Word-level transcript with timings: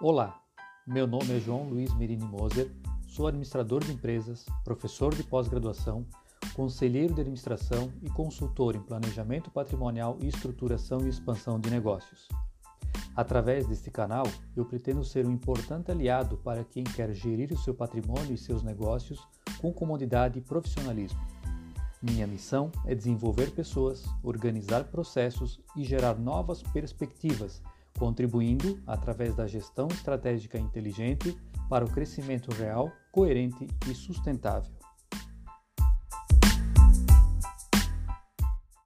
Olá, 0.00 0.42
meu 0.84 1.06
nome 1.06 1.36
é 1.36 1.38
João 1.38 1.68
Luiz 1.68 1.94
Merini 1.94 2.24
Moser, 2.24 2.68
sou 3.06 3.28
administrador 3.28 3.82
de 3.84 3.92
empresas, 3.92 4.44
professor 4.64 5.14
de 5.14 5.22
pós-graduação, 5.22 6.04
conselheiro 6.52 7.14
de 7.14 7.20
administração 7.20 7.92
e 8.02 8.10
consultor 8.10 8.74
em 8.74 8.82
planejamento 8.82 9.52
patrimonial 9.52 10.18
e 10.20 10.26
estruturação 10.26 11.06
e 11.06 11.08
expansão 11.08 11.60
de 11.60 11.70
negócios. 11.70 12.28
Através 13.14 13.68
deste 13.68 13.88
canal, 13.88 14.26
eu 14.56 14.64
pretendo 14.64 15.04
ser 15.04 15.26
um 15.26 15.30
importante 15.30 15.92
aliado 15.92 16.38
para 16.38 16.64
quem 16.64 16.82
quer 16.82 17.14
gerir 17.14 17.52
o 17.52 17.56
seu 17.58 17.72
patrimônio 17.72 18.34
e 18.34 18.36
seus 18.36 18.64
negócios 18.64 19.24
com 19.60 19.72
comodidade 19.72 20.40
e 20.40 20.42
profissionalismo. 20.42 21.20
Minha 22.02 22.26
missão 22.26 22.70
é 22.84 22.96
desenvolver 22.96 23.52
pessoas, 23.52 24.04
organizar 24.24 24.84
processos 24.84 25.60
e 25.76 25.84
gerar 25.84 26.18
novas 26.18 26.64
perspectivas, 26.64 27.62
contribuindo, 27.98 28.82
através 28.86 29.34
da 29.34 29.46
gestão 29.46 29.88
estratégica 29.88 30.58
inteligente, 30.58 31.36
para 31.68 31.84
o 31.84 31.90
crescimento 31.90 32.50
real, 32.52 32.92
coerente 33.10 33.66
e 33.88 33.94
sustentável. 33.94 34.83